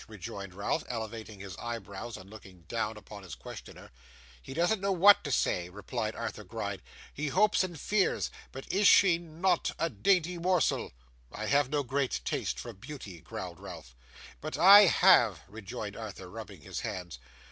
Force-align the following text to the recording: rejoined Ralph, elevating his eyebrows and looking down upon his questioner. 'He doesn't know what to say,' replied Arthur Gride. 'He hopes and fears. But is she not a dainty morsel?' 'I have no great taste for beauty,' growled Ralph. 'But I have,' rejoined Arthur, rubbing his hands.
rejoined 0.07 0.55
Ralph, 0.55 0.83
elevating 0.89 1.39
his 1.41 1.55
eyebrows 1.57 2.17
and 2.17 2.27
looking 2.27 2.61
down 2.63 2.97
upon 2.97 3.21
his 3.21 3.35
questioner. 3.35 3.91
'He 4.41 4.55
doesn't 4.55 4.81
know 4.81 4.91
what 4.91 5.23
to 5.23 5.31
say,' 5.31 5.69
replied 5.69 6.15
Arthur 6.15 6.43
Gride. 6.43 6.81
'He 7.13 7.27
hopes 7.27 7.63
and 7.63 7.79
fears. 7.79 8.31
But 8.51 8.65
is 8.73 8.87
she 8.87 9.19
not 9.19 9.69
a 9.77 9.91
dainty 9.91 10.39
morsel?' 10.39 10.93
'I 11.31 11.45
have 11.45 11.69
no 11.69 11.83
great 11.83 12.19
taste 12.25 12.57
for 12.59 12.73
beauty,' 12.73 13.21
growled 13.21 13.59
Ralph. 13.59 13.95
'But 14.39 14.57
I 14.57 14.85
have,' 14.87 15.41
rejoined 15.47 15.95
Arthur, 15.95 16.31
rubbing 16.31 16.61
his 16.61 16.79
hands. 16.79 17.19